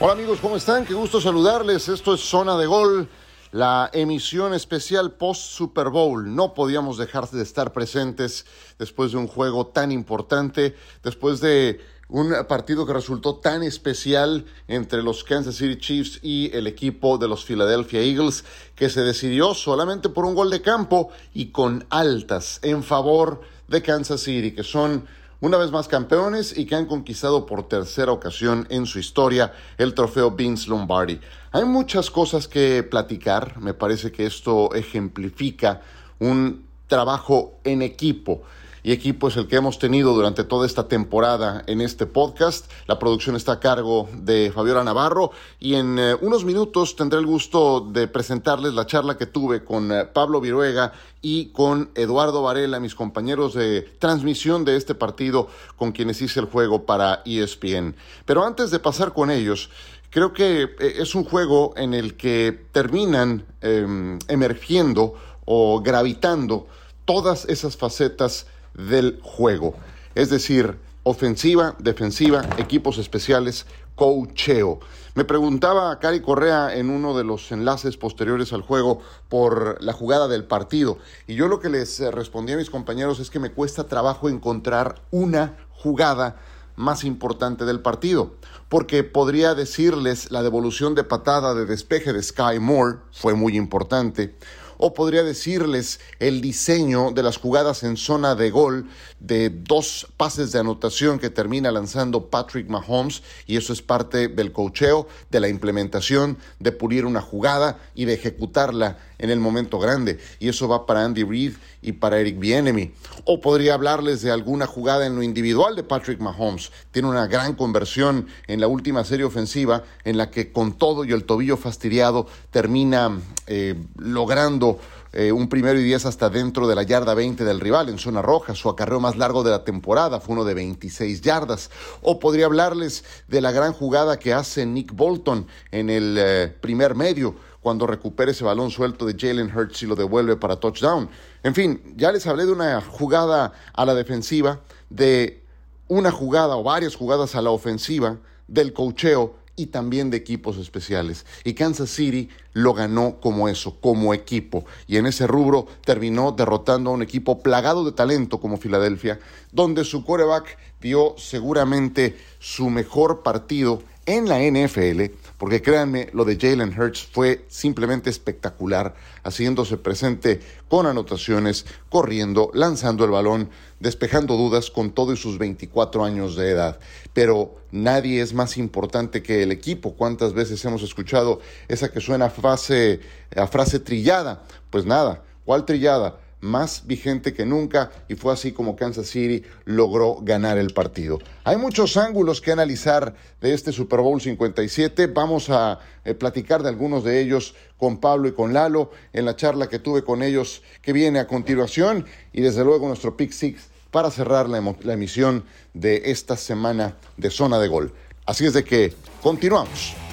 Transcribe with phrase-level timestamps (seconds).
[0.00, 0.86] Hola amigos, ¿cómo están?
[0.86, 1.88] Qué gusto saludarles.
[1.88, 3.08] Esto es Zona de Gol,
[3.50, 6.36] la emisión especial post Super Bowl.
[6.36, 8.46] No podíamos dejar de estar presentes
[8.78, 15.02] después de un juego tan importante, después de un partido que resultó tan especial entre
[15.02, 18.44] los Kansas City Chiefs y el equipo de los Philadelphia Eagles,
[18.76, 23.82] que se decidió solamente por un gol de campo y con altas en favor de
[23.82, 25.08] Kansas City, que son
[25.40, 29.94] una vez más campeones y que han conquistado por tercera ocasión en su historia el
[29.94, 31.20] trofeo Vince Lombardi.
[31.52, 35.80] Hay muchas cosas que platicar, me parece que esto ejemplifica
[36.18, 38.42] un trabajo en equipo
[38.88, 42.72] y equipo es el que hemos tenido durante toda esta temporada en este podcast.
[42.86, 45.30] La producción está a cargo de Fabiola Navarro
[45.60, 49.92] y en eh, unos minutos tendré el gusto de presentarles la charla que tuve con
[49.92, 55.92] eh, Pablo Viruega y con Eduardo Varela, mis compañeros de transmisión de este partido con
[55.92, 57.94] quienes hice el juego para ESPN.
[58.24, 59.68] Pero antes de pasar con ellos,
[60.08, 65.12] creo que eh, es un juego en el que terminan em, emergiendo
[65.44, 66.68] o gravitando
[67.04, 68.46] todas esas facetas
[68.78, 69.74] del juego.
[70.14, 74.78] Es decir, ofensiva, defensiva, equipos especiales, coacheo.
[75.14, 79.92] Me preguntaba a Cari Correa en uno de los enlaces posteriores al juego por la
[79.92, 80.98] jugada del partido.
[81.26, 84.28] Y yo lo que les eh, respondí a mis compañeros es que me cuesta trabajo
[84.28, 86.36] encontrar una jugada
[86.76, 88.36] más importante del partido,
[88.68, 94.36] porque podría decirles la devolución de patada de despeje de Sky Moore, fue muy importante,
[94.78, 98.86] o podría decirles el diseño de las jugadas en zona de gol
[99.20, 104.52] de dos pases de anotación que termina lanzando Patrick Mahomes y eso es parte del
[104.52, 110.18] cocheo, de la implementación, de pulir una jugada y de ejecutarla en el momento grande
[110.38, 112.92] y eso va para Andy Reid y para Eric Bienemy.
[113.24, 116.70] O podría hablarles de alguna jugada en lo individual de Patrick Mahomes.
[116.90, 121.12] Tiene una gran conversión en la última serie ofensiva en la que con todo y
[121.12, 124.78] el tobillo fastidiado termina eh, logrando
[125.12, 128.20] eh, un primero y diez hasta dentro de la yarda 20 del rival en zona
[128.20, 128.54] roja.
[128.54, 131.70] Su acarreo más largo de la temporada fue uno de 26 yardas.
[132.02, 136.94] O podría hablarles de la gran jugada que hace Nick Bolton en el eh, primer
[136.94, 141.08] medio cuando recupera ese balón suelto de Jalen Hurts y lo devuelve para touchdown.
[141.42, 144.60] En fin, ya les hablé de una jugada a la defensiva,
[144.90, 145.42] de
[145.88, 151.26] una jugada o varias jugadas a la ofensiva, del cocheo y también de equipos especiales.
[151.42, 154.64] Y Kansas City lo ganó como eso, como equipo.
[154.86, 159.18] Y en ese rubro terminó derrotando a un equipo plagado de talento como Filadelfia,
[159.50, 166.38] donde su quarterback dio seguramente su mejor partido en la NFL, porque créanme, lo de
[166.38, 174.70] Jalen Hurts fue simplemente espectacular, haciéndose presente con anotaciones, corriendo, lanzando el balón, despejando dudas
[174.70, 176.80] con todos sus 24 años de edad.
[177.12, 179.92] Pero nadie es más importante que el equipo.
[179.92, 183.00] ¿Cuántas veces hemos escuchado esa que suena a frase,
[183.36, 184.42] a frase trillada?
[184.70, 186.18] Pues nada, ¿cuál trillada?
[186.40, 191.18] Más vigente que nunca y fue así como Kansas City logró ganar el partido.
[191.44, 195.06] Hay muchos ángulos que analizar de este Super Bowl 57.
[195.08, 199.36] Vamos a eh, platicar de algunos de ellos con Pablo y con Lalo en la
[199.36, 203.68] charla que tuve con ellos que viene a continuación y desde luego nuestro Pick Six
[203.90, 205.44] para cerrar la, la emisión
[205.74, 207.92] de esta semana de Zona de Gol.
[208.26, 210.07] Así es de que continuamos.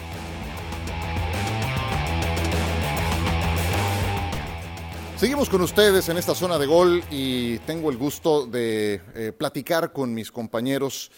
[5.17, 9.93] Seguimos con ustedes en esta zona de gol y tengo el gusto de eh, platicar
[9.93, 11.09] con mis compañeros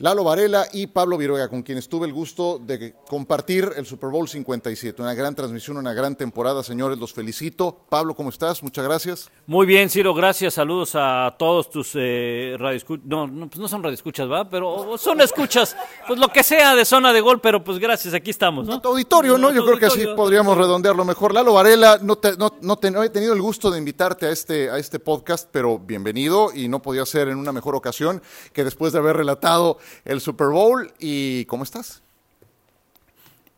[0.00, 4.28] Lalo Varela y Pablo Viruega, con quienes tuve el gusto de compartir el Super Bowl
[4.28, 5.02] 57.
[5.02, 7.80] Una gran transmisión, una gran temporada, señores, los felicito.
[7.88, 8.62] Pablo, ¿cómo estás?
[8.62, 9.28] Muchas gracias.
[9.46, 10.54] Muy bien, Ciro, gracias.
[10.54, 13.06] Saludos a todos tus eh, radioescuchas.
[13.06, 14.48] No, no, pues no son radioescuchas, ¿va?
[14.48, 15.76] Pero son escuchas,
[16.06, 18.80] pues lo que sea de zona de gol, pero pues gracias, aquí estamos, ¿no?
[18.84, 19.50] auditorio, ¿no?
[19.50, 21.34] Yo creo que así podríamos redondearlo mejor.
[21.34, 24.70] Lalo Varela, no, te, no, no, no he tenido el gusto de invitarte a este,
[24.70, 28.22] a este podcast, pero bienvenido y no podía ser en una mejor ocasión
[28.52, 32.02] que después de haber relatado el Super Bowl y ¿cómo estás?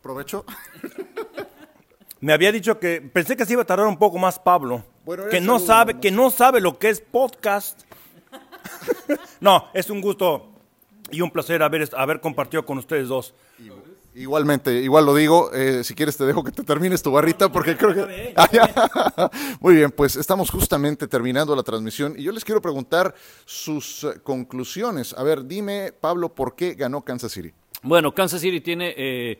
[0.01, 0.45] ¿Provecho?
[2.21, 4.83] Me había dicho que pensé que se iba a tardar un poco más Pablo,
[5.31, 7.81] que no sabe que no sabe lo que es podcast.
[9.39, 10.51] no, es un gusto
[11.09, 13.33] y un placer haber, haber compartido con ustedes dos.
[14.13, 17.77] Igualmente, igual lo digo, eh, si quieres te dejo que te termines tu barrita porque
[17.77, 18.33] creo que...
[18.35, 19.29] Ah,
[19.61, 23.15] Muy bien, pues estamos justamente terminando la transmisión y yo les quiero preguntar
[23.45, 25.13] sus eh, conclusiones.
[25.13, 27.53] A ver, dime, Pablo, ¿por qué ganó Kansas City?
[27.83, 28.93] Bueno, Kansas City tiene...
[28.97, 29.39] Eh,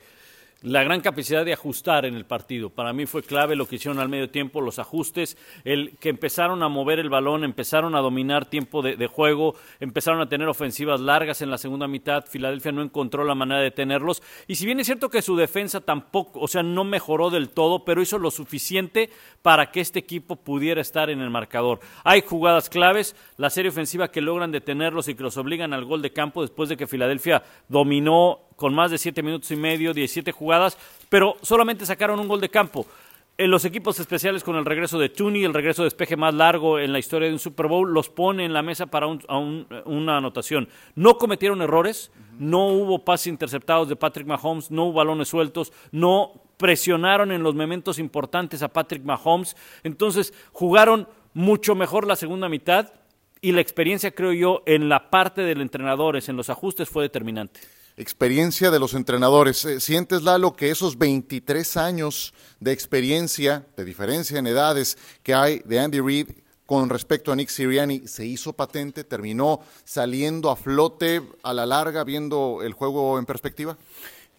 [0.61, 2.69] la gran capacidad de ajustar en el partido.
[2.69, 6.61] Para mí fue clave lo que hicieron al medio tiempo, los ajustes, el que empezaron
[6.61, 11.41] a mover el balón, empezaron a dominar tiempo de, juego, empezaron a tener ofensivas largas
[11.41, 12.25] en la segunda mitad.
[12.25, 14.21] Filadelfia no encontró la manera de tenerlos.
[14.47, 17.83] Y si bien es cierto que su defensa tampoco, o sea, no mejoró del todo,
[17.83, 19.09] pero hizo lo suficiente
[19.41, 21.79] para que este equipo pudiera estar en el marcador.
[22.03, 26.03] Hay jugadas claves, la serie ofensiva que logran detenerlos y que los obligan al gol
[26.03, 30.31] de campo después de que Filadelfia dominó con más de siete minutos y medio, 17
[30.31, 30.77] jugadas,
[31.09, 32.85] pero solamente sacaron un gol de campo.
[33.37, 36.77] En los equipos especiales con el regreso de Tooney, el regreso de despeje más largo
[36.77, 40.69] en la historia de un Super Bowl, los pone en la mesa para una anotación.
[40.93, 46.33] No cometieron errores, no hubo pases interceptados de Patrick Mahomes, no hubo balones sueltos, no
[46.57, 49.55] presionaron en los momentos importantes a Patrick Mahomes.
[49.83, 52.93] Entonces jugaron mucho mejor la segunda mitad
[53.41, 57.61] y la experiencia, creo yo, en la parte del entrenadores, en los ajustes, fue determinante
[57.97, 59.63] experiencia de los entrenadores.
[59.65, 65.59] Eh, ¿Sientes, Lalo, que esos 23 años de experiencia, de diferencia en edades que hay
[65.65, 66.29] de Andy Reid
[66.65, 72.03] con respecto a Nick Siriani se hizo patente, terminó saliendo a flote a la larga
[72.03, 73.77] viendo el juego en perspectiva?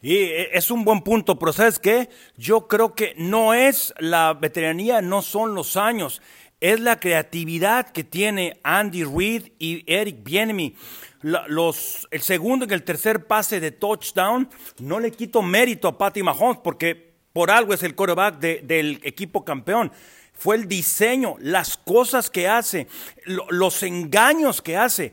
[0.01, 2.09] Y eh, es un buen punto, pero ¿sabes qué?
[2.37, 6.21] Yo creo que no es la veteranía, no son los años,
[6.63, 10.75] es la creatividad que tiene Andy Reid y Eric Bienemy
[11.23, 14.49] los, el segundo y el tercer pase de touchdown,
[14.79, 19.45] no le quito mérito a Patty Mahomes porque por algo es el quarterback del equipo
[19.45, 19.93] campeón.
[20.35, 22.89] Fue el diseño, las cosas que hace,
[23.25, 25.13] los engaños que hace.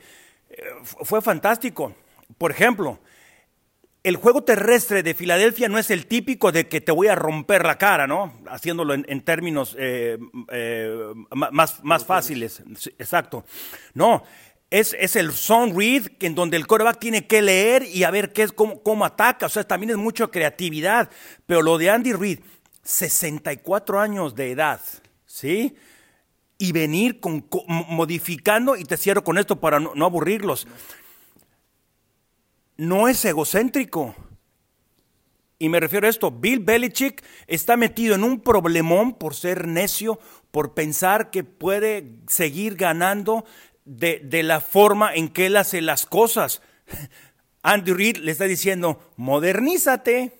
[0.49, 1.93] Eh, fue fantástico.
[2.37, 2.99] Por ejemplo,
[4.03, 7.65] el juego terrestre de Filadelfia no es el típico de que te voy a romper
[7.65, 8.33] la cara, ¿no?
[8.47, 10.17] Haciéndolo en, términos eh,
[10.51, 12.63] eh, más, más fáciles.
[12.97, 13.43] Exacto.
[13.93, 14.23] No,
[14.69, 18.43] es, el song read, en donde el coreback tiene que leer y a ver qué
[18.43, 19.47] es, cómo, cómo ataca.
[19.47, 21.09] O sea, también es mucha creatividad.
[21.45, 22.39] Pero lo de Andy Reid,
[22.83, 24.79] 64 años de edad,
[25.25, 25.75] ¿sí?
[26.57, 30.67] Y venir con, modificando, y te cierro con esto para no, no aburrirlos.
[30.67, 30.73] No
[33.09, 34.15] es egocéntrico.
[35.57, 40.17] Y me refiero a esto, Bill Belichick está metido en un problemón por ser necio,
[40.51, 43.43] por pensar que puede seguir ganando
[43.83, 46.61] de, de la forma en que él hace las cosas.
[47.61, 50.38] Andy Reid le está diciendo, modernízate.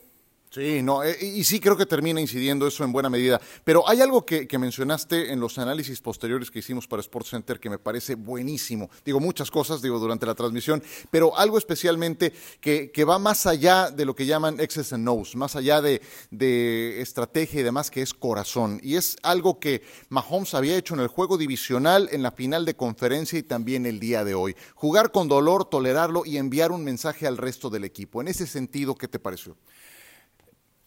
[0.51, 3.39] Sí, no, eh, y sí creo que termina incidiendo eso en buena medida.
[3.63, 7.69] Pero hay algo que, mencionaste en los análisis posteriores que hicimos para Sports Center que
[7.69, 8.89] me parece buenísimo.
[9.05, 10.81] Digo, muchas cosas, digo, durante la transmisión,
[11.11, 15.55] pero algo especialmente que, va más allá de lo que llaman excess and nose, más
[15.55, 16.01] allá de,
[16.31, 18.79] de estrategia y demás, que es corazón.
[18.81, 22.75] Y es algo que Mahomes había hecho en el juego divisional, en la final de
[22.75, 24.55] conferencia y también el día de hoy.
[24.73, 28.19] Jugar con dolor, tolerarlo y enviar un mensaje al resto del equipo.
[28.19, 29.55] En ese sentido, ¿qué te pareció?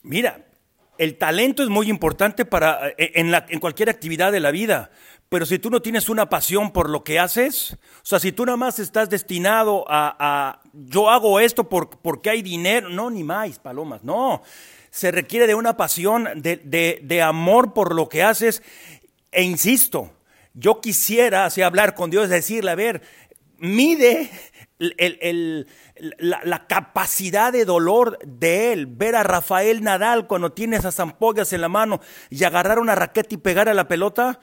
[0.03, 0.45] Mira,
[0.99, 4.91] el talento es muy importante para, eh, en, la, en, cualquier actividad de la vida,
[5.29, 8.45] pero si tú no tienes una pasión por lo que haces, o sea, si tú
[8.45, 13.59] nada más estás destinado a, yo hago esto por, porque hay dinero, no, ni más,
[13.59, 14.43] palomas, no.
[14.91, 18.63] Se requiere de una pasión, de, de, de amor por lo que haces,
[19.31, 20.13] e insisto,
[20.53, 23.03] yo quisiera así hablar con Dios, decirle, a ver,
[23.57, 24.31] mide
[24.99, 25.67] el,
[26.19, 31.61] la, capacidad de dolor de él, ver a Rafael Nadal cuando tiene esas ampollas en
[31.61, 34.41] la mano y agarrar una raqueta y pegar a la pelota.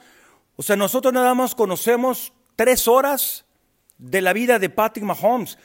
[0.56, 3.44] O sea, nosotros nada más conocemos tres horas
[3.98, 5.58] de la vida de Patrick Mahomes.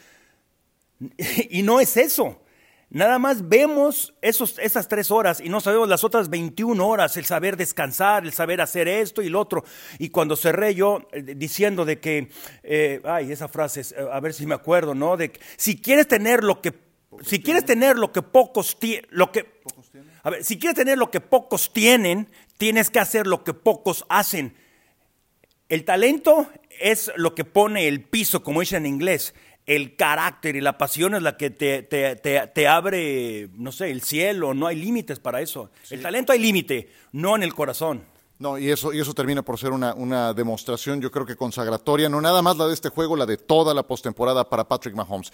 [1.49, 2.41] Y no es eso.
[2.89, 7.25] Nada más vemos esos, esas tres horas y no sabemos las otras 21 horas, el
[7.25, 9.65] saber descansar, el saber hacer esto y lo otro.
[9.97, 12.29] Y cuando cerré yo eh, diciendo de que,
[12.63, 15.17] eh, ay, esa frase, eh, a ver si me acuerdo, ¿no?
[15.17, 16.73] De que si quieres tener lo que,
[17.23, 18.77] si quieres tener lo que pocos,
[19.09, 19.61] lo que,
[20.21, 24.05] a ver, si quieres tener lo que pocos tienen, tienes que hacer lo que pocos
[24.09, 24.55] hacen.
[25.69, 26.47] El talento
[26.79, 29.33] es lo que pone el piso, como dice en inglés
[29.65, 34.01] el carácter y la pasión es la que te, te, te, abre, no sé, el
[34.01, 35.71] cielo, no hay límites para eso.
[35.89, 38.03] El talento hay límite, no en el corazón.
[38.37, 42.09] No, y eso, y eso termina por ser una, una, demostración, yo creo que consagratoria,
[42.09, 45.31] no nada más la de este juego, la de toda la postemporada para Patrick Mahomes.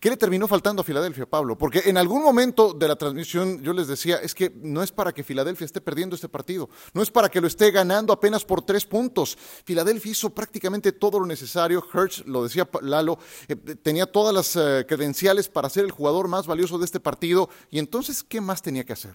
[0.00, 1.56] ¿Qué le terminó faltando a Filadelfia, Pablo?
[1.56, 5.12] Porque en algún momento de la transmisión yo les decía, es que no es para
[5.12, 8.62] que Filadelfia esté perdiendo este partido, no es para que lo esté ganando apenas por
[8.62, 9.38] tres puntos.
[9.64, 14.84] Filadelfia hizo prácticamente todo lo necesario, Hertz, lo decía Lalo, eh, tenía todas las eh,
[14.88, 18.82] credenciales para ser el jugador más valioso de este partido, y entonces, ¿qué más tenía
[18.82, 19.14] que hacer?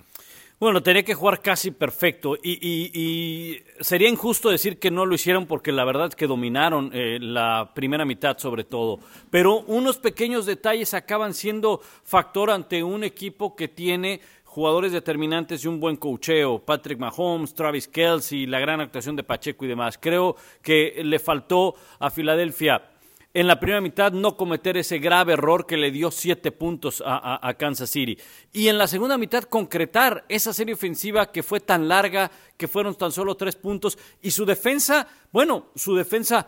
[0.58, 5.74] Bueno, tenía que jugar casi perfecto y, sería injusto decir que no lo hicieron porque
[5.74, 9.00] la verdad es que dominaron eh, la primera mitad sobre todo.
[9.30, 15.68] Pero unos pequeños detalles acaban siendo factor ante un equipo que tiene jugadores determinantes y
[15.68, 19.98] un buen cocheo, Patrick Mahomes, Travis Kelsey, la gran actuación de Pacheco y demás.
[20.02, 22.82] Creo que le faltó a Filadelfia
[23.36, 27.54] en la primera mitad no cometer ese grave error que le dio siete puntos a,
[27.60, 28.18] Kansas City.
[28.54, 32.96] Y en la segunda mitad concretar esa serie ofensiva que fue tan larga, que fueron
[32.96, 33.98] tan solo tres puntos.
[34.22, 36.48] Y su defensa, bueno, su defensa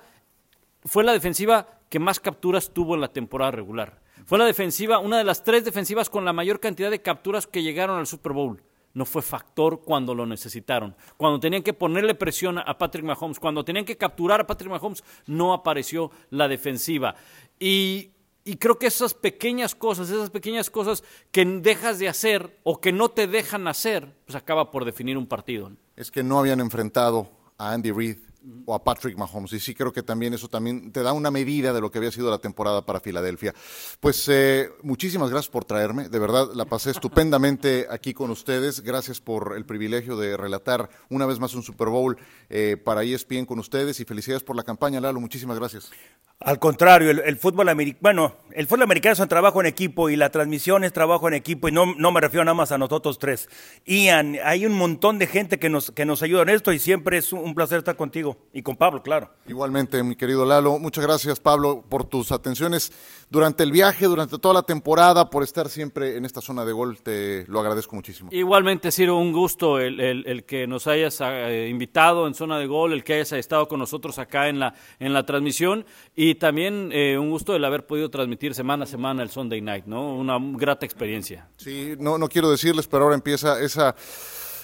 [0.86, 4.00] fue la defensiva que más capturas tuvo en la temporada regular.
[4.26, 7.64] Fue la defensiva, una de las tres defensivas con la mayor cantidad de capturas que
[7.64, 8.64] llegaron al Super Bowl
[8.98, 10.96] no fue factor cuando lo necesitaron.
[11.18, 15.04] Cuando tenían que ponerle presión a Patrick Mahomes, cuando tenían que capturar a Patrick Mahomes,
[15.28, 17.14] no apareció la defensiva.
[17.60, 18.10] Y,
[18.58, 23.10] creo que esas pequeñas cosas, esas pequeñas cosas que dejas de hacer o que no
[23.10, 25.72] te dejan hacer, pues acaba por definir un partido.
[25.96, 28.18] Es que no habían enfrentado a Andy Reid
[28.66, 29.54] o a Patrick Mahomes.
[29.54, 32.12] Y sí creo que también eso también te da una medida de lo que había
[32.12, 33.54] sido la temporada para Filadelfia.
[34.00, 36.10] Pues eh, muchísimas gracias por traerme.
[36.10, 38.82] De verdad, la pasé estupendamente aquí con ustedes.
[38.82, 42.18] Gracias por el privilegio de relatar una vez más un Super Bowl
[42.50, 45.20] eh, para ESPN con ustedes y felicidades por la campaña, Lalo.
[45.20, 45.92] Muchísimas gracias.
[46.40, 50.16] Al contrario, el, fútbol americano, bueno, el fútbol americano es un trabajo en equipo y
[50.16, 53.18] la transmisión es trabajo en equipo y no, no me refiero nada más a nosotros
[53.18, 53.50] tres.
[53.88, 57.18] Ian, hay un montón de gente que nos, que nos ayuda en esto y siempre
[57.18, 59.32] es un placer estar contigo y con Pablo, claro.
[59.48, 62.92] Igualmente, mi querido Lalo, muchas gracias Pablo por tus atenciones
[63.32, 67.00] durante el viaje, durante toda la temporada, por estar siempre en esta zona de gol,
[67.02, 68.30] te lo agradezco muchísimo.
[68.32, 72.94] Igualmente, Ciro, un gusto el, el, que nos hayas eh, invitado en zona de gol,
[72.94, 75.84] el que hayas estado con nosotros acá en la, en la transmisión
[76.16, 79.86] y también eh, un gusto el haber podido transmitir semana a semana el Sunday Night,
[79.86, 80.16] ¿no?
[80.16, 81.48] Una grata experiencia.
[81.58, 83.96] Sí, no, no quiero decirles, pero ahora empieza esa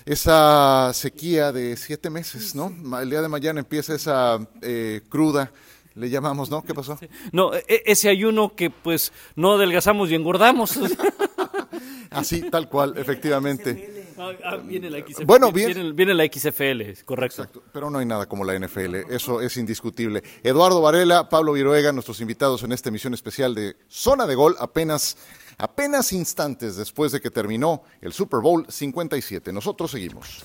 [0.06, 2.74] esa sequía de siete meses, ¿no?
[3.00, 5.52] El día de mañana empieza esa eh, cruda
[5.96, 6.64] le llamamos, ¿no?
[6.64, 6.98] ¿Qué pasó?
[7.32, 10.80] No, e, e, ese ayuno que pues no adelgazamos y engordamos.
[12.10, 13.93] Así, tal cual, efectivamente.
[14.18, 15.26] Ah, ah, viene la XFL.
[15.26, 17.44] Bueno, viene, la XFL, correcto.
[17.44, 20.24] Exacto, pero no hay nada como la NFL, eso es indiscutible.
[20.44, 25.18] Eduardo Varela, Pablo Viruega, nuestros invitados en esta emisión especial de Zona de Gol, apenas,
[25.58, 29.52] apenas instantes después de que terminó el Super Bowl 57.
[29.52, 30.44] Nosotros seguimos.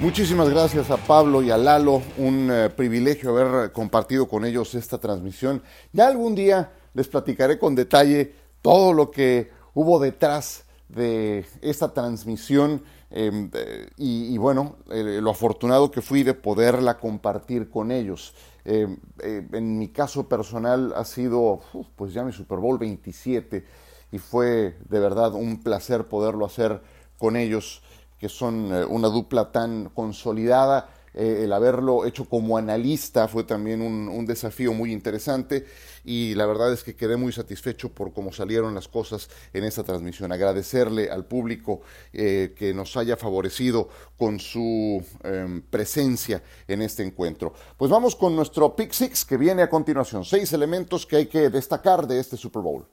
[0.00, 4.96] Muchísimas gracias a Pablo y a Lalo, un eh, privilegio haber compartido con ellos esta
[4.96, 5.62] transmisión.
[5.92, 8.32] Ya algún día les platicaré con detalle
[8.62, 13.50] todo lo que hubo detrás de esta transmisión em,
[13.96, 18.34] y, bueno, eh, lo afortunado que fui de poderla compartir con ellos.
[18.64, 21.60] Em, eh, en mi caso personal ha sido
[21.96, 23.64] pues ya mi Super Bowl 27
[24.12, 26.82] y fue de verdad un placer poderlo hacer
[27.18, 27.82] con ellos
[28.18, 30.90] que son eh, una dupla tan consolidada.
[31.14, 35.66] Eh, el haberlo hecho como analista fue también un, desafío muy interesante
[36.04, 39.82] y la verdad es que quedé muy satisfecho por cómo salieron las cosas en esta
[39.82, 40.30] transmisión.
[40.30, 41.80] Agradecerle al público
[42.12, 47.54] eh, que nos haya favorecido con su em, presencia en este encuentro.
[47.76, 50.24] Pues vamos con nuestro Pick Six que viene a continuación.
[50.24, 52.86] Seis elementos que hay que destacar de este Super Bowl.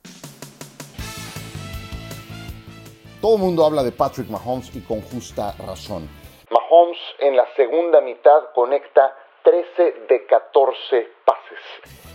[3.22, 6.08] Todo el mundo habla de Patrick Mahomes y con justa razón.
[6.70, 11.60] Mahomes en la segunda mitad conecta 13 de 14 pases.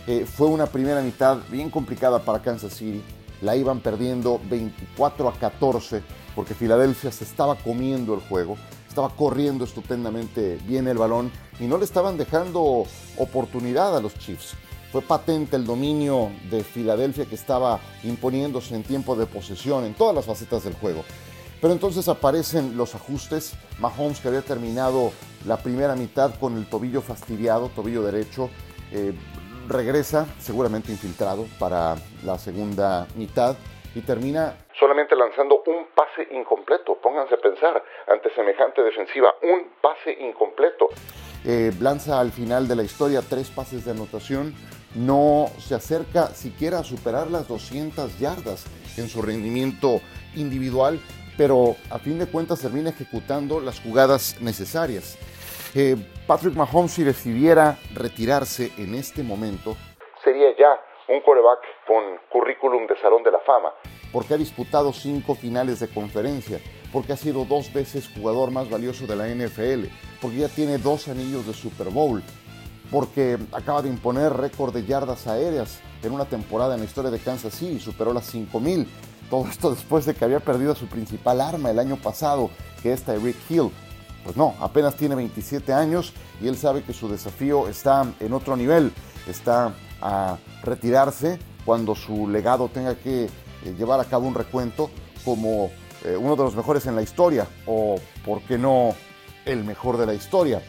[0.07, 3.01] Eh, fue una primera mitad bien complicada para Kansas City.
[3.41, 6.03] La iban perdiendo 24 a 14
[6.35, 8.57] porque Filadelfia se estaba comiendo el juego,
[8.87, 12.85] estaba corriendo estupendamente bien el balón y no le estaban dejando
[13.17, 14.55] oportunidad a los Chiefs.
[14.91, 20.15] Fue patente el dominio de Filadelfia que estaba imponiéndose en tiempo de posesión en todas
[20.15, 21.03] las facetas del juego.
[21.63, 23.53] Pero entonces aparecen los ajustes.
[23.79, 25.13] Mahomes, que había terminado
[25.47, 28.49] la primera mitad con el tobillo fastidiado, tobillo derecho,
[28.91, 29.13] eh,
[29.69, 33.55] regresa, seguramente infiltrado, para la segunda mitad
[33.95, 36.95] y termina solamente lanzando un pase incompleto.
[37.01, 40.89] Pónganse a pensar, ante semejante defensiva, un pase incompleto.
[41.45, 44.53] Eh, lanza al final de la historia tres pases de anotación,
[44.95, 48.65] no se acerca siquiera a superar las 200 yardas
[48.97, 50.01] en su rendimiento
[50.35, 50.99] individual,
[51.37, 55.17] pero a fin de cuentas termina ejecutando las jugadas necesarias.
[55.75, 55.95] Eh,
[56.27, 59.75] Patrick Mahomes, si decidiera retirarse en este momento,
[60.23, 63.73] sería ya un coreback con currículum de Salón de la Fama,
[64.11, 66.59] porque ha disputado cinco finales de conferencia,
[66.91, 69.87] porque ha sido dos veces jugador más valioso de la NFL,
[70.21, 72.21] porque ya tiene dos anillos de Super Bowl,
[72.91, 77.19] porque acaba de imponer récord de yardas aéreas en una temporada en la historia de
[77.19, 78.87] Kansas City, superó las 5000.
[79.33, 82.51] Todo esto después de que había perdido su principal arma el año pasado,
[82.83, 83.71] que es Tyreek Hill.
[84.23, 88.55] Pues no, apenas tiene 27 años y él sabe que su desafío está en otro
[88.55, 88.93] nivel,
[89.27, 89.73] está
[90.03, 93.29] a retirarse cuando su legado tenga que eh,
[93.75, 94.91] llevar a cabo un recuento
[95.25, 95.71] como
[96.03, 98.93] eh, uno de los mejores en la historia o, por qué no,
[99.45, 100.61] el mejor de la historia.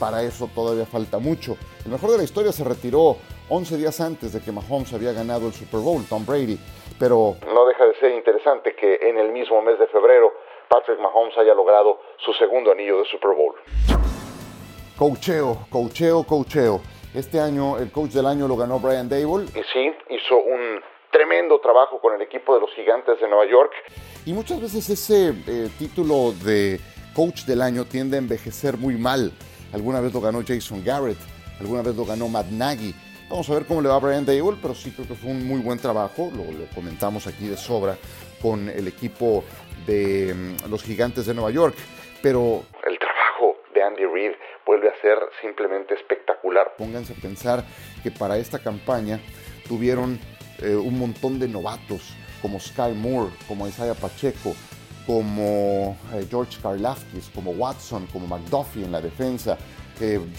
[0.00, 1.56] Para eso todavía falta mucho.
[1.84, 3.18] El mejor de la historia se retiró
[3.50, 6.56] 11 días antes de que Mahomes había ganado el Super Bowl, Tom Brady.
[7.00, 10.32] Pero no deja de ser interesante que en el mismo mes de febrero
[10.68, 13.56] Patrick Mahomes haya logrado su segundo anillo de Super Bowl.
[14.96, 16.80] Cocheo, cocheo, cocheo.
[17.12, 19.46] Este año el coach del año lo ganó Brian Dable.
[19.46, 20.80] Y sí, hizo un
[21.10, 23.72] tremendo trabajo con el equipo de los gigantes de Nueva York.
[24.26, 26.78] Y muchas veces ese eh, título de
[27.16, 29.32] coach del año tiende a envejecer muy mal.
[29.72, 31.18] Alguna vez lo ganó Jason Garrett,
[31.58, 32.94] alguna vez lo ganó Matt Nagy.
[33.30, 35.46] Vamos a ver cómo le va a Brian Dable, pero sí creo que fue un
[35.46, 36.42] muy buen trabajo, lo,
[36.74, 37.96] comentamos aquí de sobra
[38.42, 39.44] con el equipo
[39.86, 41.76] de mm, los gigantes de Nueva York.
[42.22, 44.32] Pero el trabajo de Andy Reid
[44.66, 46.74] vuelve a ser simplemente espectacular.
[46.76, 47.64] Pónganse a pensar
[48.02, 49.20] que para esta campaña
[49.68, 50.18] tuvieron
[50.58, 54.56] eh, un montón de novatos como Sky Moore, como Isaiah Pacheco,
[55.06, 59.56] como eh, George Karlafkis, como Watson, como McDuffie en la defensa.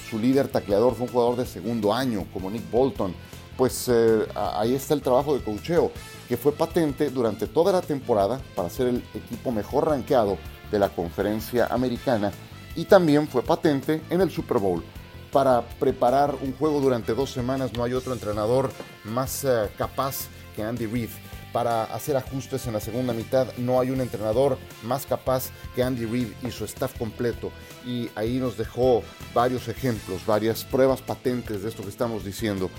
[0.10, 3.14] Su líder tacleador fue un jugador de segundo año, como Nick Bolton.
[3.58, 5.92] Pues eh, ahí está el trabajo de cocheo,
[6.28, 10.38] que fue patente durante toda la temporada para ser el equipo mejor rankeado
[10.72, 12.32] de la conferencia americana
[12.76, 14.84] y también fue patente en el Super Bowl.
[15.32, 18.72] Para preparar un juego durante dos semanas no hay otro entrenador
[19.04, 21.10] más eh, capaz que Andy Reid
[21.52, 23.48] para hacer ajustes en la segunda mitad.
[23.58, 27.52] No hay un entrenador más capaz que Andy Reid y su staff completo.
[27.86, 29.04] Y ahí nos dejó
[29.34, 32.70] varios ejemplos, varias pruebas patentes de esto que estamos diciendo.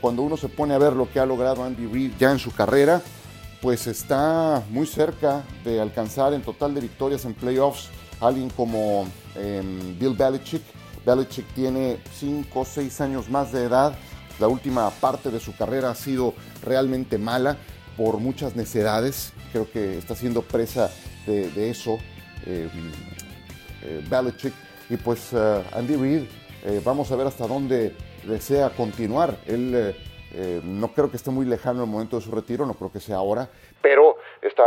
[0.00, 2.50] cuando uno se pone a ver lo que ha logrado Andy Reid ya en su
[2.52, 3.02] carrera,
[3.60, 7.90] pues está muy cerca de alcanzar en total de victorias en playoffs
[8.20, 10.62] alguien como em, Bill Belichick.
[11.04, 13.94] Belichick tiene 5 o 6 años más de edad.
[14.40, 17.56] La última parte de su carrera ha sido realmente mala
[17.96, 19.32] por muchas necedades.
[19.52, 20.90] Creo que está siendo presa
[21.26, 21.98] de, eso
[22.46, 22.68] eh,
[23.82, 24.52] eh.
[24.90, 26.22] Y pues eh, Andy Reid,
[26.84, 29.36] vamos a ver hasta dónde desea continuar.
[29.46, 29.94] Él
[30.64, 33.16] no creo que esté muy lejano el momento de su retiro, no creo que sea
[33.16, 33.48] ahora,
[33.80, 34.64] pero está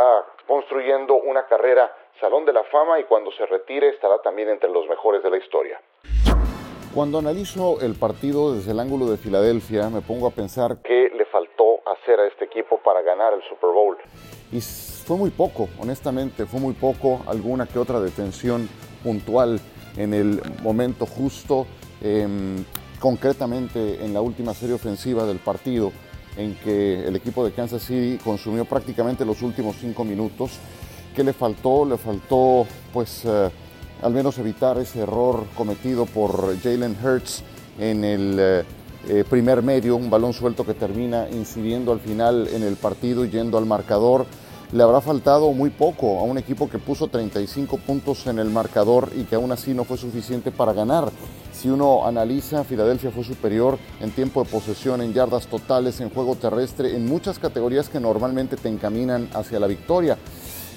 [0.48, 4.88] construyendo una carrera Salón de la Fama y cuando se retire estará también entre los
[4.88, 5.80] mejores de la historia.
[6.94, 11.26] Cuando analizo el partido desde el ángulo de Filadelfia, me pongo a pensar qué le
[11.26, 13.98] faltó hacer a este equipo para ganar el Super Bowl.
[14.52, 18.68] Y fue muy poco, honestamente, fue muy poco, alguna que otra detención
[19.04, 19.60] puntual
[19.96, 21.68] en el momento justo,
[22.02, 22.64] em,
[23.00, 25.92] concretamente en la última serie ofensiva del partido,
[26.36, 30.60] en que el equipo de Kansas City consumió prácticamente los últimos cinco minutos.
[31.16, 31.86] ¿Qué le faltó?
[31.86, 33.50] Le faltó, pues, eh,
[34.02, 37.44] al menos evitar ese error cometido por Jalen Hurts
[37.80, 38.64] en el eh,
[39.10, 43.30] eh, primer medio, un balón suelto que termina incidiendo al final en el partido y
[43.30, 44.26] yendo al marcador.
[44.74, 49.12] Le habrá faltado muy poco a un equipo que puso 35 puntos en el marcador
[49.16, 51.10] y que aún así no fue suficiente para ganar.
[51.54, 56.36] Si uno analiza, Filadelfia fue superior en tiempo de posesión, en yardas totales, en juego
[56.36, 60.18] terrestre, en muchas categorías que normalmente te encaminan hacia la victoria.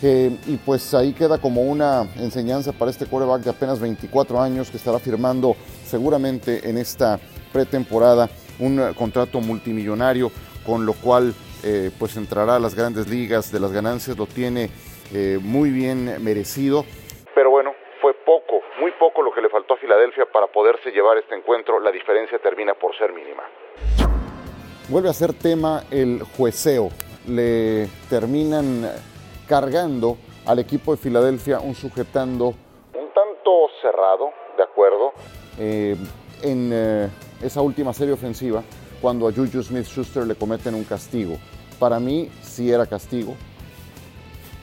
[0.02, 4.70] Eh, y pues ahí queda como una enseñanza para este quarterback de apenas 24 años
[4.70, 7.20] que estará firmando seguramente en esta
[7.52, 10.30] pretemporada un contrato multimillonario,
[10.64, 14.70] con lo cual eh, pues entrará a las grandes ligas de las ganancias, lo tiene
[15.12, 16.84] eh, muy bien merecido.
[17.34, 21.18] Pero bueno, fue poco, muy poco lo que le faltó a Filadelfia para poderse llevar
[21.18, 23.42] este encuentro, la diferencia termina por ser mínima.
[24.88, 26.88] Vuelve a ser tema el jueceo,
[27.28, 28.88] le terminan
[29.50, 32.54] cargando al equipo de Filadelfia un sujetando
[32.94, 33.50] un tanto
[33.82, 35.12] cerrado, de acuerdo,
[35.58, 35.96] eh,
[36.42, 37.08] en eh,
[37.42, 38.62] esa última serie ofensiva,
[39.02, 41.36] cuando a Juju Smith-Schuster le cometen un castigo.
[41.80, 43.34] Para mí sí era castigo,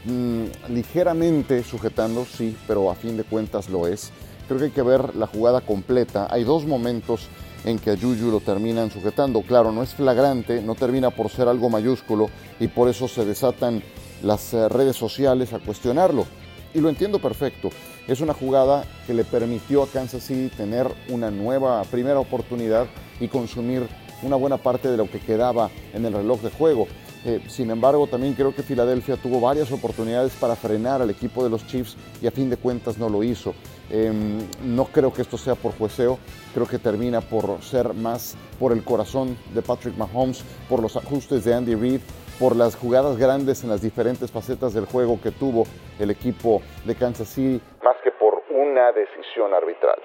[0.05, 4.13] mm, ligeramente sujetando, sí, pero a fin de cuentas lo es.
[4.47, 6.27] Creo que hay que ver la jugada completa.
[6.29, 7.27] Hay dos momentos
[7.65, 9.41] en que a Juju lo terminan sujetando.
[9.41, 13.83] Claro, no es flagrante, no termina por ser algo mayúsculo y por eso se desatan
[14.23, 16.25] las eh, redes sociales a cuestionarlo.
[16.73, 17.69] Y lo entiendo perfecto.
[18.07, 22.87] Es una jugada que le permitió a Kansas City tener una nueva primera oportunidad
[23.19, 23.87] y consumir
[24.21, 26.87] una buena parte de lo que quedaba en el reloj de juego.
[27.25, 31.49] Eh, sin embargo, también creo que Filadelfia tuvo varias oportunidades para frenar al equipo de
[31.49, 33.53] los Chiefs y a fin de cuentas no lo hizo.
[33.89, 36.19] Em, no creo que esto sea por jueceo,
[36.53, 41.43] creo que termina por ser más por el corazón de Patrick Mahomes, por los ajustes
[41.43, 42.01] de Andy Reid
[42.39, 45.65] por las jugadas grandes en las diferentes facetas del juego que tuvo
[45.99, 49.99] el equipo de Kansas City, más que por una decisión arbitral.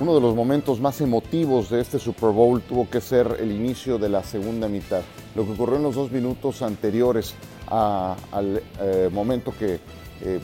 [0.00, 3.98] uno de los momentos más emotivos de este Super Bowl tuvo que ser el inicio
[3.98, 5.02] de la segunda mitad.
[5.34, 7.34] Lo que ocurrió en los dos minutos anteriores
[7.68, 9.80] al eh, momento que
[10.22, 10.40] eh,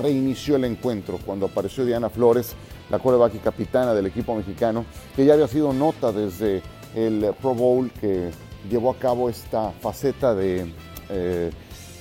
[0.00, 2.54] reinició el encuentro, cuando apareció Diana Flores,
[2.90, 6.62] la coreback y capitana del equipo mexicano, que ya había sido nota desde
[6.94, 8.30] el Pro Bowl que
[8.70, 10.72] llevó a cabo esta faceta de
[11.08, 11.50] eh,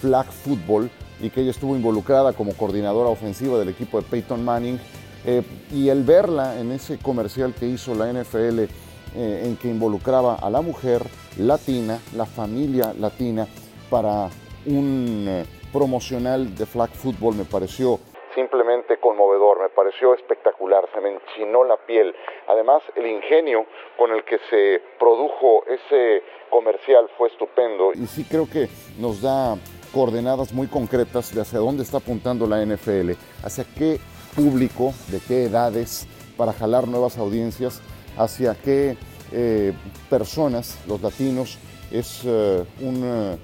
[0.02, 0.90] flag football
[1.22, 4.80] y que ella estuvo involucrada como coordinadora ofensiva del equipo de Peyton Manning.
[5.26, 5.44] Eh,
[5.74, 8.68] y el verla en ese comercial que hizo la NFL, eh,
[9.16, 11.04] en que involucraba a la mujer
[11.38, 13.48] latina, la familia latina,
[13.90, 14.30] para
[14.66, 15.44] un
[15.74, 18.00] promocional de flag football, me pareció
[18.38, 22.14] simplemente conmovedor, me pareció espectacular, se me enchinó la piel.
[22.48, 23.66] Además, el ingenio
[23.98, 26.22] con el que se produjo ese
[26.52, 28.70] comercial fue estupendo y sí creo que
[29.00, 29.58] nos da
[29.92, 34.00] coordenadas muy concretas de hacia dónde está apuntando la NFL, hacia qué
[34.36, 37.82] público, de qué edades, para jalar nuevas audiencias,
[38.18, 38.96] hacia qué
[39.32, 39.74] eh,
[40.12, 41.58] personas, los latinos,
[41.92, 43.38] es, eh, un, eh,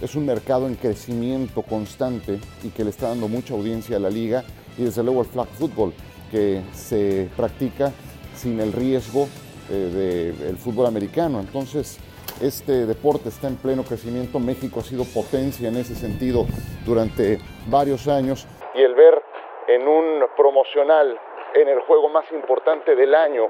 [0.00, 4.10] es un mercado en crecimiento constante y que le está dando mucha audiencia a la
[4.10, 4.44] liga
[4.76, 5.92] y desde luego el flag football
[6.30, 7.92] que se practica
[8.34, 9.26] sin el riesgo
[9.68, 11.40] del fútbol americano.
[11.40, 11.98] Entonces,
[12.40, 14.38] este deporte está en pleno crecimiento.
[14.38, 16.46] México ha sido potencia en ese sentido
[16.86, 18.46] durante varios años.
[18.74, 19.22] Y el ver
[19.66, 21.18] en un promocional,
[21.54, 23.48] en el juego más importante del año,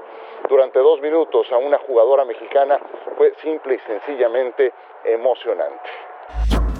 [0.49, 2.79] durante dos minutos a una jugadora mexicana
[3.17, 4.73] fue simple y sencillamente
[5.05, 6.08] emocionante.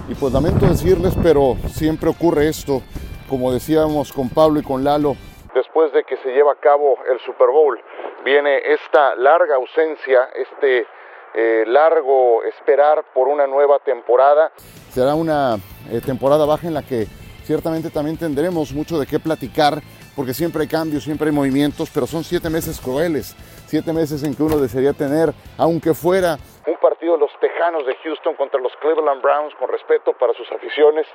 [0.10, 2.82] Y pues lamento decirles, pero siempre ocurre esto,
[3.30, 5.16] como decíamos con Pablo y con Lalo,
[5.54, 7.80] después de que se lleva a cabo el Super Bowl,
[8.26, 10.88] viene esta larga ausencia, este
[11.36, 14.52] eh, largo esperar por una nueva temporada.
[14.92, 15.58] Será una
[15.92, 17.06] eh, temporada baja en la que
[17.44, 19.80] ciertamente también tendremos mucho de qué platicar,
[20.20, 23.34] porque siempre hay cambios, siempre hay movimientos, pero son siete meses crueles,
[23.68, 27.96] siete meses en que uno desearía tener, aunque fuera un partido de los Tejanos de
[28.04, 31.08] Houston contra los Cleveland Browns, con respeto para sus aficiones,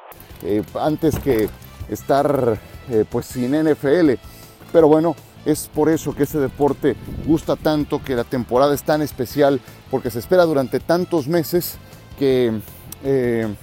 [0.43, 1.51] eh, antes que
[1.91, 2.57] estar
[3.11, 4.15] pues sin NFL.
[4.73, 5.15] Pero bueno,
[5.45, 10.11] es por eso que este deporte gusta tanto, que la temporada es tan especial, porque
[10.11, 11.79] se espera durante tantos meses
[12.19, 12.59] que,
[13.05, 13.55] eh,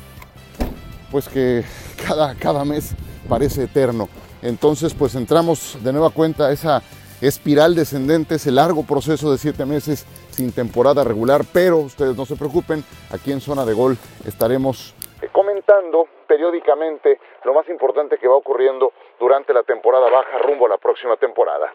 [1.10, 1.64] pues que
[2.08, 2.94] cada, cada mes
[3.28, 4.08] parece eterno.
[4.42, 6.82] Entonces, pues entramos de nueva cuenta a esa
[7.22, 12.36] espiral descendente, ese largo proceso de siete meses sin temporada regular, pero ustedes no se
[12.36, 14.96] preocupen, aquí en Zona de Gol estaremos
[15.32, 20.78] comentando periódicamente lo más importante que va ocurriendo durante la temporada baja rumbo a la
[20.78, 21.74] próxima temporada.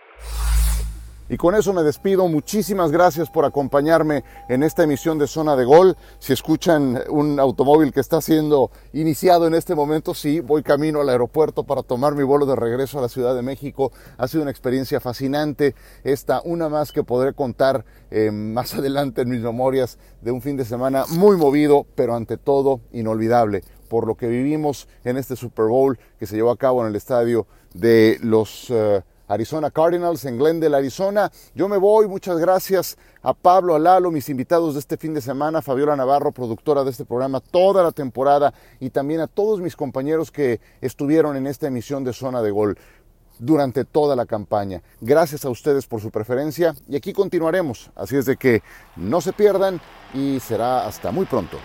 [1.29, 2.29] Y con eso me despido.
[2.29, 5.97] Muchísimas gracias por acompañarme en esta emisión de Zona de Gol.
[6.21, 11.09] Si escuchan un automóvil que está siendo iniciado en este momento, sí, voy camino al
[11.09, 13.91] aeropuerto para tomar mi vuelo de regreso a la Ciudad de México.
[14.19, 15.75] Ha sido una experiencia fascinante.
[16.05, 20.57] Esta, una más que podré contar eh, más adelante en mis memorias de un fin
[20.57, 25.67] de semana muy movido, pero ante todo inolvidable por lo que vivimos en este Super
[25.67, 30.39] Bowl que se llevó a cabo en el estadio de los eh, Arizona Cardinals en
[30.39, 31.31] Glendale, Arizona.
[31.55, 35.21] Yo me voy, muchas gracias a Pablo, a Lalo, mis invitados de este fin de
[35.21, 39.77] semana, Fabiola Navarro, productora de este programa toda la temporada y también a todos mis
[39.77, 42.79] compañeros que estuvieron en esta emisión de Zona de Gol
[43.39, 44.83] durante toda la campaña.
[45.01, 47.91] Gracias a ustedes por su preferencia y aquí continuaremos.
[47.95, 48.63] Así es de que
[48.97, 49.81] no se pierdan
[50.15, 51.59] y será hasta muy pronto.